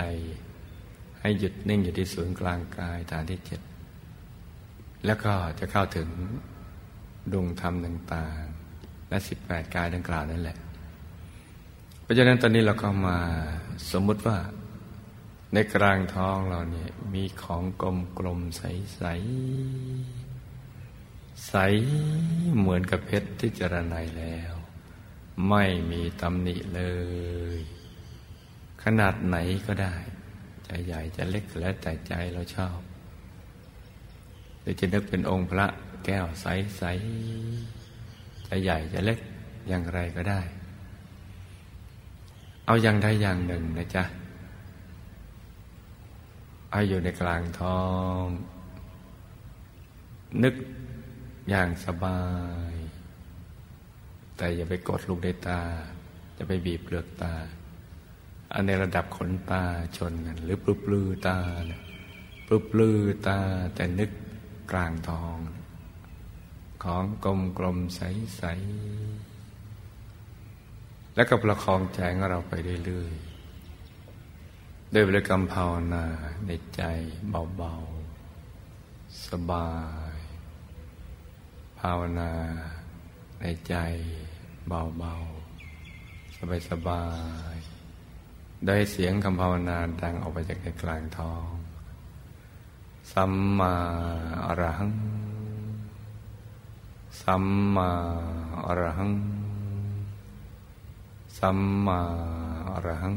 [1.19, 3.61] ให้หยุดนิ่งอยู่ที่ศูนย์กลางกายฐานที่เจ็ด
[5.05, 6.09] แล้วก็จะเข้าถึง
[7.31, 10.57] ดวงธรรมต่างๆ และสิบแปดกายดังกล่าวนั่นแหละ
[12.01, 13.17] เพราะฉะนั้นตอนนี้เราก็มา
[13.91, 14.37] สมมุติว่า
[15.53, 18.61] ในกลางท้องเราเนี่ยมีของกลมกลมใส
[18.95, 19.01] ใส
[21.47, 21.55] ใส
[22.57, 24.53] เหมือนกับเพชรที่จรนัยแล้ว
[25.49, 26.81] ไม่มีตำหนิเล
[27.57, 27.59] ย
[28.83, 29.95] ขนาดไหนก็ได้
[30.65, 32.79] ใจใหญ่จะเล็กแล้วแต่ใจเราชอบ
[34.61, 35.67] หรือจะนึกเป็นองค์พระ
[36.05, 36.45] แก้วใส
[36.77, 36.83] ใส
[38.47, 39.19] จะใหญ่จะเล็ก
[39.67, 40.41] อย่างไรก็ได้
[42.65, 44.03] เอาอย่างใดอย่างหนึ่งนะจ๊ะ
[46.71, 47.81] เอาอยู่ในกลางท้อ
[48.23, 48.25] ง
[50.43, 50.55] นึก
[51.49, 52.21] อย่างสบา
[52.71, 52.73] ย
[54.37, 55.61] แต่อย่าไปกดลูกในตา
[56.37, 57.33] จะไปบีบเปลือกตา
[58.53, 59.63] อันในระดับขนตา
[59.97, 61.37] ชนกัน หรือปลือตา
[62.47, 63.39] ปลือปลือตา
[63.75, 64.11] แต่นึก
[64.71, 65.37] กลางทอง
[66.83, 68.01] ของกลมกลมใส
[68.37, 68.43] ใส
[71.15, 72.53] แล้วก็ประคองใจของเราไป
[72.85, 76.05] เรื่อยๆด้วยบริกรรมภาวนา
[76.47, 76.81] ในใจ
[77.29, 77.75] เบา
[78.49, 79.69] ๆ สบา
[80.04, 80.04] ย
[81.79, 82.31] ภาวนา
[83.39, 83.75] ในใจ
[84.67, 87.05] เบาๆ สบา
[87.53, 91.51] ยๆ ได้เสียงคำภาวนาดังออกไปจากในกลางท้อง
[93.11, 93.75] สัมมา
[94.45, 94.91] อรหัง
[97.21, 97.43] สัม
[97.75, 97.89] มา
[98.65, 99.11] อรหัง
[101.37, 102.01] สัมมา
[102.71, 103.15] อรหัง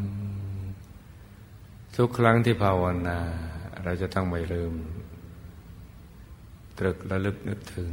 [1.97, 3.19] ทุกครั้งที่ภาวนา
[3.83, 4.75] เราจะต้องไม่ลืม
[6.79, 7.93] ตรึกระลึกนึกถึง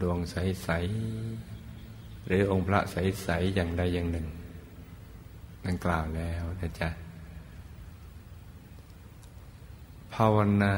[0.00, 0.68] ดวงใส
[1.48, 4.26] ๆ หรือองค์พระใส ๆ อย่างใดอย่างหนึ่ง
[5.64, 6.88] นั่นกล่าวแล้วนะจ๊ะ
[10.14, 10.74] ภาวนา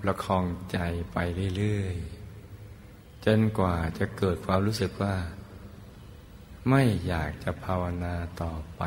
[0.00, 0.78] ประคองใจ
[1.12, 1.18] ไป
[1.56, 1.94] เรื่อย
[2.60, 5.14] ๆ จนกว่าจะเกิดความรู้สึกว่า
[6.68, 8.82] ไม่อยากจะภาวนาต่อไป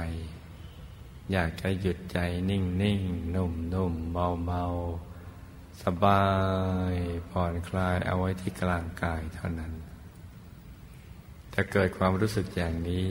[1.32, 2.20] อยากจะหยุดใจ
[2.50, 3.02] นิ่งนิ่ง
[3.36, 4.64] นุ่มนุ่มเบาเบา
[5.84, 6.24] สบา
[6.92, 6.94] ย
[7.30, 9.74] ผ่อนคลายเอาไว้ที่กลางกายเท่านั้น
[11.54, 13.08] ถ้าเกิดความรู้สึกอย่างนี้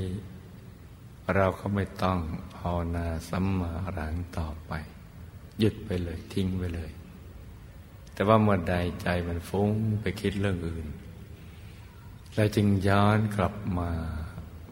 [1.34, 2.18] เราก็ไม่ต้อง
[2.56, 4.72] ภาวนาสัมมาหลังต่อไป
[5.58, 6.90] หยุดไปเลยทิ้งไปเลย
[8.12, 10.86] แต่ว่าเมื่อใดใจมันฟุ้งไปคิดเรื่องอื่น
[12.34, 13.90] เราจึงย้อนกลับมา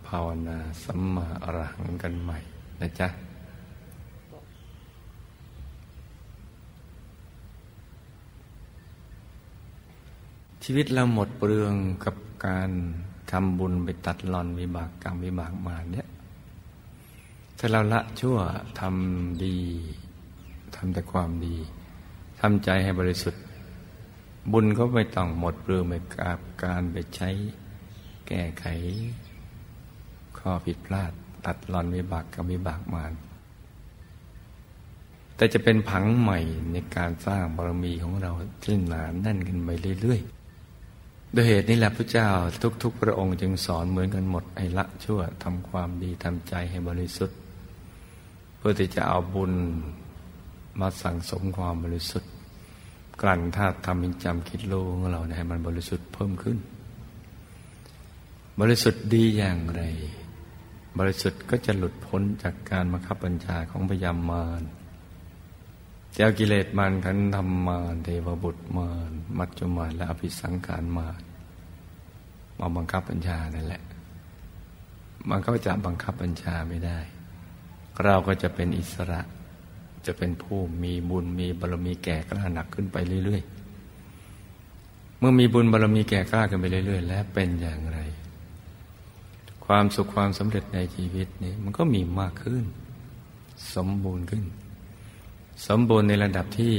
[0.09, 2.39] ภาวนาสัมมาอรหังกันใหม่
[2.81, 3.09] นะจ๊ะ
[10.67, 12.71] ชีวิตเราหมดเปลืองกับการ
[13.31, 16.07] ทำบุญไปตัดหลอนวิบากกรรมวิบากมาเนี่ย
[17.59, 18.37] ถ้าเราละชั่ว
[18.81, 19.57] ทำดี
[20.75, 21.57] ทำแต่ความดี
[22.41, 23.43] ทำใจให้บริสุทธิ์
[24.53, 27.31] บุญก็ไม่ต้องหมดเปลืองไปกับการไปใช้
[28.27, 28.65] แก้ไข
[30.39, 31.13] ข้อผิดพลาด
[31.47, 33.05] ตัดรอนวิบากกับวิบากมา
[35.37, 36.39] แต่จะเป็นผังใหม่
[36.73, 38.31] ในการสร้างบารมีของเรา
[38.63, 39.71] ที่หนาแน่นขึ้นไป
[40.03, 40.42] เรื่อยๆ
[41.35, 42.29] โดยเหตุนี้แหละพระเจ้า
[42.83, 47.37] ทุก ๆ พระองค์จึงสอนเหมือนกันหมดไอ้ละชั่วทำความดีทำใจให้บริสุทธิ์
[48.59, 49.53] เพื่อที่จะเอาบุญ
[50.81, 52.31] มาสั่งสมความบริสุทธิ์
[53.21, 56.59] กลั่นธาตุทำมิจำคิดโลของเราให้มันบริสุทธิ์เพิ่มขึ้น
[58.61, 59.83] บริสุทธิ์ดีอย่างไร
[60.99, 64.63] บริสุทธิ์ก็จะหลุดพ้นจากการบังคับบัญชาของพยามาร
[66.15, 71.23] เจ้ากิเลสมารขันธรรมารเทวบุตรมารมัจจุมารและอภิสังขารมาร
[72.59, 73.83] มาบังคับบัญชานั่นแหละ
[75.29, 76.99] มันก็จะบังคับบัญชาไม่ได้
[78.05, 79.21] เราก็จะเป็นอิสระ
[80.07, 83.43] จะเป็นผู้มีบุญมีบารมีแก่กล้าหนักขึ้นไปเรื่อย
[84.31, 87.99] ๆ เมื่อมีบุญบารมีแก่กล้าขึ้นไปเรื่อย ๆ แล้วเป็นอย่างไร
[89.67, 92.65] ความสุขความสำเร็จในชีวิตนี้มันก็มีมากขึ้น
[93.75, 94.45] สมบูรณ์ขึ้น
[95.67, 96.75] สมบูรณ์ในระดับที่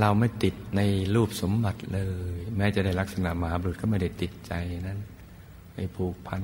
[0.00, 0.80] เราไม่ติดใน
[1.14, 2.00] รูปสมบัติเล
[2.34, 4.52] ย แม้จะได้ลักษณะมหาบุรุษก็ไม่ได้ติดใจ
[4.86, 4.98] นั้น
[5.74, 6.42] ไม่ผูกพัน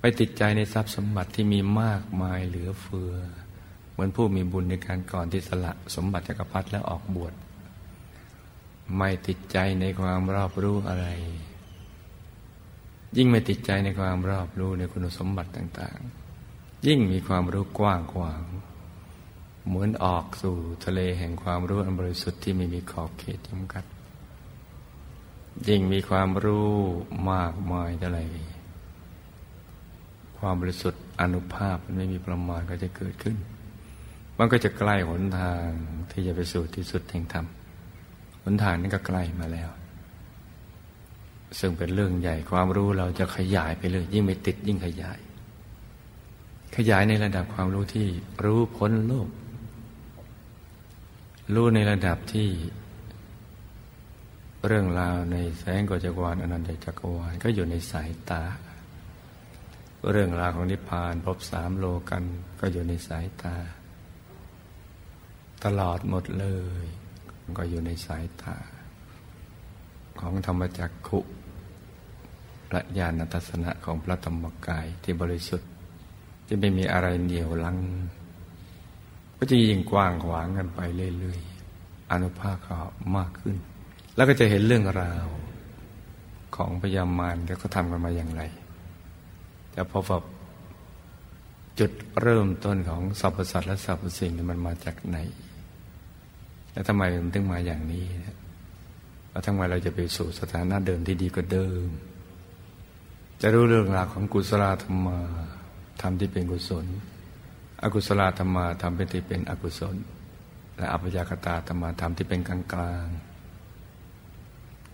[0.00, 3.14] ไม่ติดใจในทรัพย์สมบัติที่มีมากมายเหลือเฟือ
[3.92, 7.34] เหมือนผู้มีบุญในการก่อนที่สละสมบัติจักรพรรดิแล้วออกบวช
[8.96, 11.06] ไม่ติดใจในความรอบรู้อะไร
[13.16, 15.98] ยิ่งไม่ติดใจในความรอบรู้ในคุณสมบัติต่าง
[16.42, 18.42] ๆ ยิ่งมีความรู้กว้างขวาง
[19.66, 23.84] เหมือนออกสู่ทะเลแห่งความรู้อันบริสุทธิ์ที่ไม่มีขอบเขตจำกัด
[25.68, 26.70] ยิ่งมีความรู้
[27.32, 28.20] มากมายเท่าไร
[30.38, 33.36] ความบริสุทธิ์อนุภาพมันไม่มีประมาณก็จะเกิดขึ้น
[34.38, 35.66] มันก็จะใกล้หนทาง
[36.10, 37.46] ที่จะไปสู่ที่สุดแห่งธรรม
[38.42, 39.70] หนทางนี้นก็ใกล้มาแล้ว
[41.58, 45.18] ซึ่งเป็นเรื่องใหญ่ความรู้เราจะขยายไปเลยยิ่งไม่ติดยิ่งขยาย
[46.76, 48.06] ขยายในระดับความรู้ที่
[48.44, 49.28] รู้พ้นโลก
[51.54, 52.50] รู้ในระดับที่
[54.66, 58.42] เรื่องราวในแสงกจักรวาลอนันตจักรวาลก็อยู่ในสายตา
[60.10, 62.24] เรื่องราวของนิพพานพบสามโลกัน
[62.60, 63.54] ก็อยู่ในสายตา
[65.64, 66.46] ตลอดหมดเล
[66.84, 66.86] ย
[67.58, 68.56] ก็อยู่ในสายตา
[70.20, 71.20] ของธรรมจักขุ
[72.68, 75.70] พระญาณทัศนะของพระธรรมกายที่บริสุทธิ์
[76.46, 77.78] ที่ไม่มีอะไรเหนียวลัง
[79.44, 80.80] ก็จะยิ่งกว้างขวางกันไป
[81.18, 82.76] เรื่อยๆอนุภาคก็
[83.16, 83.56] มากขึ้น
[84.16, 85.26] แล้วก็จะเห็นเรื่องราว
[86.56, 88.42] ของพยามารแล้วก็ทำกันมาอย่างไร
[89.72, 90.22] แต่พอพบ
[91.78, 91.90] จุด
[92.22, 95.18] เริ่มต้นของสรรพสัตว์และสรรพสิ่งมันมาจากไหน
[96.72, 98.04] แล้วทำไมมันถึงมาอย่างนี้
[99.30, 101.86] แล้วทำไมเราจะไปสู่สถานะเดิมที่ดีกว่าเดิม
[103.40, 105.08] จะรู้เรื่องราวของกุศลธรรม
[106.00, 106.86] ธรรมที่เป็นกุศล
[107.82, 109.96] อกุศลธรรมาธรรมเป็นที่เป็นอกุศล
[110.76, 113.06] และอัปยากตาธรรมาธรรมที่เป็นกลางกลาง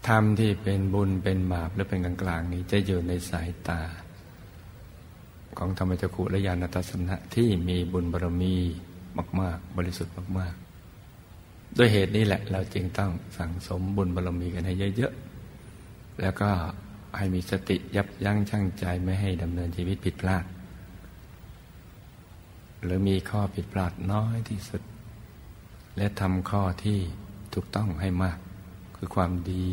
[0.09, 3.81] ธรรมที่เป็นบุญเป็นบาปและเป็นกลางกลางนี้จะอยู่ในสายตา
[5.59, 8.57] ของธรรมจักขุและญาณทัศนะที่มีบุญบารมี
[9.41, 10.55] มาก ๆ บริสุทธิ์มาก
[11.17, 15.13] ๆ ด้วยเหตุนี้แหละเราจึงต้องสั่งสมบุญบารมีกันให้เยอะ
[15.65, 16.51] ๆ แล้วก็
[17.17, 20.45] ให้มีสติยับยั้งชั่งใจไม่ให้ดำเนินชีวิตผิดพลาด
[22.85, 24.83] หรือมีข้อผิดพลาดน้อยที่สุด
[25.97, 26.99] และทำข้อที่
[27.55, 28.39] ถูกต้องให้มาก
[28.97, 29.69] คือความดี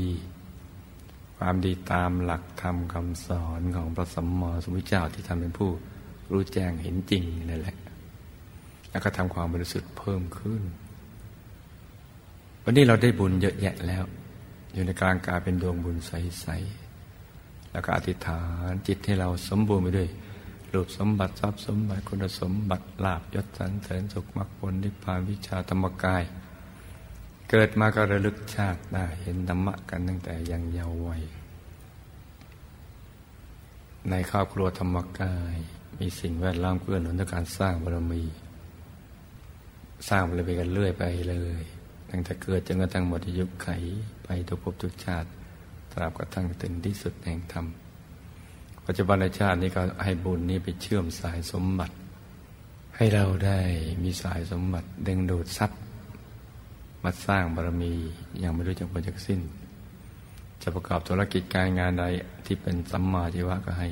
[1.37, 5.69] ความดีตามหลักธรรมคำสอนของพระสัมมาสัมพุทธเจ้าที่ทำเป็นผู้
[6.31, 7.77] รู้แจ้งเห็นจริงนั่นแหละ
[8.89, 10.61] แล้วก็ทำความบริสุทธิ์เพิ่มขึ้น
[12.63, 14.03] วันนี้เราได้บุญเยอะแยะแล้ว
[14.73, 16.45] อยู่ในกลางกายเป็นดวงบุญใส
[17.09, 20.09] ๆ แล้วก็อธิษฐานจิตให้เราสมบูรณ์ไปด้วย
[20.75, 26.23] รูปสมบัติทรัพย์สมบัติคุณสมบัติลาบยศสันเสริญสุขมรรคผลนิพพานวิชาธรรมกาย
[27.49, 31.23] เกิดมาก็ระลึกชาติได้เห็นธรรมะกันตั้งแต่ยังเยาว์วัย
[34.09, 35.55] ในครอบครัวธรรมกาย
[35.99, 38.23] มีสิ่งแวดล้อมเกื้อหนุนในการสร้างบารมี
[40.09, 41.63] สร้างบารมีกันเรื่อยไปเลย
[42.09, 43.69] ตั้งแต่เกิดจนกระทั่งหมดอายุไข
[44.23, 45.29] ไปทุกภพทุกชาติ
[45.91, 47.84] ตราบกระทั่งถึงที่สุดแห่งธรรม
[48.85, 51.95] ปัจจุบันชาตินี้ก็ให้บุญนี้ไปเชื่อมสายสมบัติ
[52.95, 53.59] ให้เราได้
[54.03, 55.79] มีสายสมบัติดึงดูดทรัพย์
[57.03, 57.93] มาสร้างบารมี
[58.39, 59.39] อย่างไม่รู้จักวันจากสิ้น
[60.61, 62.03] จะประกอบธุรกิจการงานใด
[62.45, 63.89] ที่เป็นสัมมาชีวะก็ให้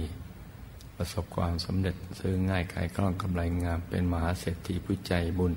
[0.96, 5.54] ประสบความสำเร็จซื้อง่ายขายคล่องกำไรงามเป็นมหาเศรษฐีผู้ใจบุญ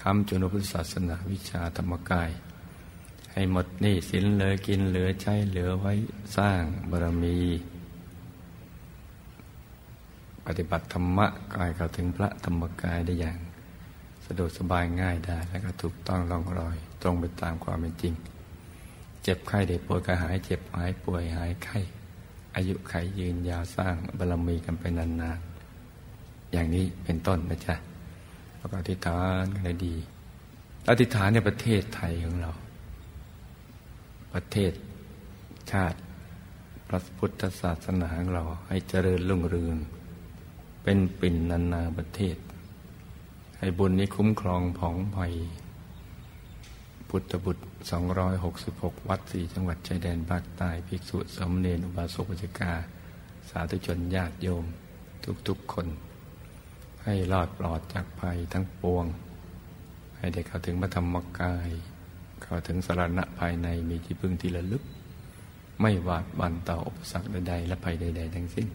[0.00, 2.30] คำจุนพุทธศาสนาวิชาธรรมกาย
[3.32, 5.92] ให้หมดนี่สินเหลือกินเหลือใช้เหลือไว้
[6.36, 7.38] สร้างบารมี
[10.46, 13.38] ปฏิบัติธรรมะกายเข้าถึงพระธรรมกายได้อย่าง
[14.26, 18.14] สะดวกสบายง่ายได้และก็ถูกต้องลองรอย ตรงไปตามความเป็นจริง
[19.22, 21.78] เจ็บไข้เด็กป่วยก็หายเจ็บหายป่วยหายไข้
[22.54, 27.74] อายุไขยืนยาวสร้างบารมีกันไปนานๆ อย่างนี้เป็นต้นนะจ๊ะ
[28.56, 29.94] แล้วก็อธิษฐานกันได้ดี
[30.90, 32.52] อธิษฐานในประเทศไทยของเรา
[34.34, 34.72] ประเทศ
[35.72, 35.98] ชาติ
[36.88, 39.76] พระพุทธศาสนาของเราให้เจริญรุ่งเรือง
[40.88, 42.36] เป็นปิ่นนานาประเทศ
[43.58, 45.34] ให้บุญนี้คุ้มครองผองภัย
[47.08, 47.64] พุทธบุตร
[48.32, 52.72] 266 วัดสี่จังหวัดชายแดนภาคใต้ภิกษุสมเนรอุบาสกปัจกา
[53.50, 54.64] สาธุชนญาติโยม
[55.48, 55.86] ทุกๆคน
[57.04, 59.06] ให้รอดปลอดจากภัยทั้งปวง
[60.18, 61.70] ให้ได้เข้าถึงพระธรรมกาย
[62.42, 64.82] เข้าถึงสารณะภายในมีที่พึ่งที่ระลึก
[65.80, 68.68] ไม่หวาดบันต่ออุปสรรคใดๆและภัยใด ๆ ทั้งสิ้น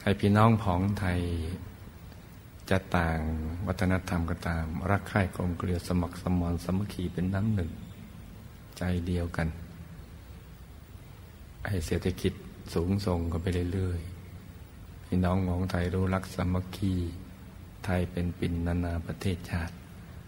[0.00, 1.20] ใครพี่น้องผองไทย
[2.70, 3.18] จะต่าง
[3.66, 7.70] วัฒนธรรมก็ตาม รักใคร่กลมเกลียวสมัครสมานสมัคคีเป็นน้ำหนึ่ง
[8.78, 9.48] ใจเดียวกัน
[11.64, 12.32] ไอเศรษฐกิจ
[12.74, 16.94] สูงส่งก็ไปเรื่อยๆพี่น้องของไทยรู้รักสมัคคี
[17.84, 19.74] ไทยเป็นปิ่นนานาประเทศชาติ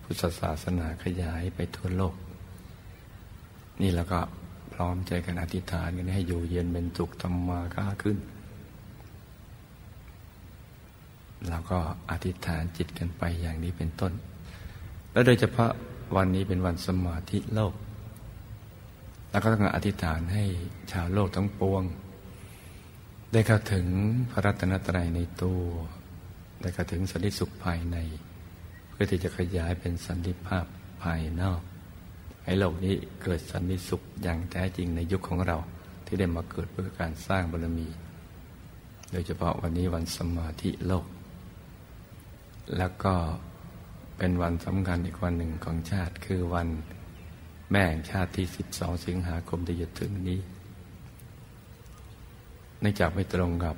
[0.02, 2.14] พุทธศาสนาขยายไปทั่วโลก
[3.80, 4.20] นี่แล้วก็
[4.72, 8.18] พร้อมใจกันอธิษฐานกันให้อยู่เย็นเป็นสุขธรรมาค้าขึ้น
[11.48, 11.78] แล้วก็
[12.10, 14.12] อธิษฐานจิตกันไปอย่างนี้เป็นต้น
[15.12, 15.70] และโดยเฉพาะ
[16.16, 17.74] วันนี้เป็นวันสมาธิโลก
[19.30, 20.44] แล้วก็ต้องอธิษฐานให้
[20.92, 21.82] ชาวโลกทั้งปวง
[23.32, 23.86] ได้เข้าถึง
[24.30, 25.62] พระรัตนตรัยในตัว
[26.60, 27.96] ได้เข้าถึงสันติสุขภายใน
[28.90, 30.64] เพื่อที่จะขยายเป็นสันติภาพ
[31.02, 31.60] ภายนอก
[32.44, 35.56] ให้โลกนี้เกิดสันติสุขอย่างแท้จริงในยุคของเรา
[36.06, 37.88] ที่ได้มาเกิดเพื่อการสร้างบารมี
[39.12, 41.04] โดยเฉพาะวันนี้วันสมาธิโลก
[42.78, 43.14] แล้วก็
[44.16, 46.68] เป็นวันสำคัญอีกวันหนึ่งของชาติ คือวัน
[47.70, 50.40] แม่งชาติที่ 12 สิงหาคมที่จะถึงนี้
[52.80, 53.76] เนื่องจากไม่ตรงกับ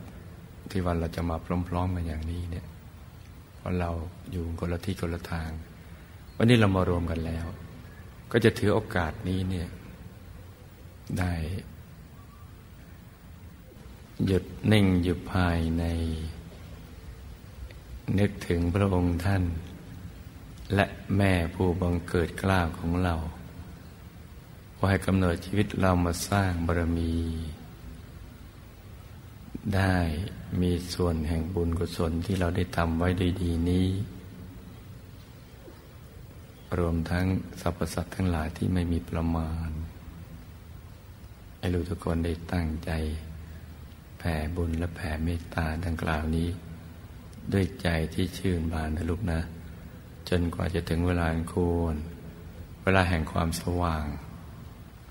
[0.70, 1.37] ที่วันเราจะมา
[1.68, 2.66] พร้อมๆกันอย่างนี้เนี่ย
[3.57, 3.91] เพราะเรา
[4.30, 5.51] อยู่คนละที่คนละทาง
[6.37, 7.47] วันนี้เรามารวมกันแล้ว
[8.32, 9.68] ก็จะถือโอกาสนี้เนี่ย
[11.18, 11.32] ได้
[14.26, 15.85] หยุดนิ่งอยู่ภายใน
[18.18, 19.42] นึกถึงพระองค์ท่าน
[20.74, 20.86] และ
[21.16, 23.14] แม่ผู้บังเกิดกล้าวของเรา
[24.76, 27.14] ว่าให้กำเนิดชีวิตเรามาสร้างบารมี
[29.76, 29.96] ได้
[30.61, 33.88] มีส่วนแห่งบุญกุศลที่เราได้ทำไว้ดีดีนี้
[36.78, 37.26] รวมทั้ง
[37.61, 39.70] สรรพสัตว์ทั้งหลายที่ไม่มีประมาณ
[41.59, 42.90] ให้รู้ทุกคนได้ตั้งใจ
[44.18, 46.48] แผ่บุญและแผ่เมตตาดังกล่าวนี้
[47.53, 49.40] ด้วยใจที่ชื่นบานนะลูกนะ
[50.28, 51.97] จนกว่าจะถึงเวลาอันควร
[52.82, 54.05] เวลาแห่งความสว่าง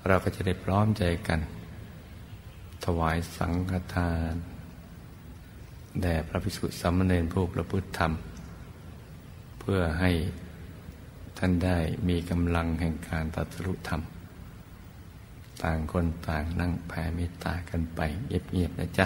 [0.07, 1.39] เราก็จะได้พร้อมใจกัน
[2.85, 4.35] ถวายสังฆทาน
[6.01, 8.11] แด่พระภิกษุสามเณรผู้ประพฤติธรรม
[9.59, 10.11] เพื่อให้
[11.37, 11.77] ท่านได้
[12.07, 14.01] มีกำลังแห่งการตัดรุธรรม
[15.63, 19.05] ต่างคนต่างนั่งแผ่เมตตากันไปเงียบๆนะจ๊ะ